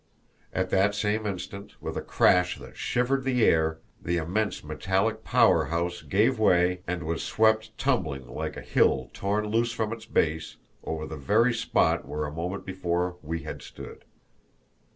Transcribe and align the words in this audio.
At 0.51 0.71
that 0.71 0.95
same 0.95 1.27
instant, 1.27 1.79
with 1.79 1.95
a 1.95 2.01
crash 2.01 2.57
that 2.57 2.75
shivered 2.75 3.23
the 3.23 3.45
air, 3.45 3.77
the 4.01 4.17
immense 4.17 4.63
metallic 4.63 5.23
power 5.23 5.65
house 5.65 6.01
gave 6.01 6.39
way 6.39 6.81
and 6.87 7.03
was 7.03 7.21
swept 7.21 7.77
tumbling, 7.77 8.27
like 8.27 8.57
a 8.57 8.61
hill 8.61 9.11
torn 9.13 9.45
loose 9.45 9.73
from 9.73 9.93
its 9.93 10.07
base, 10.07 10.57
over 10.83 11.05
the 11.05 11.17
very 11.17 11.53
spot 11.53 12.07
where 12.07 12.25
a 12.25 12.31
moment 12.33 12.65
before 12.65 13.17
we 13.21 13.43
had 13.43 13.61
stood. 13.61 14.03